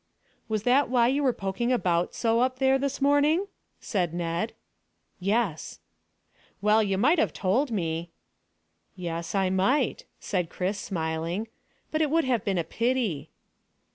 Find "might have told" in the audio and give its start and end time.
6.97-7.69